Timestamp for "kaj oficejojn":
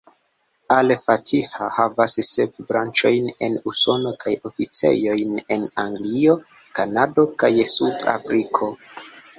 4.25-5.39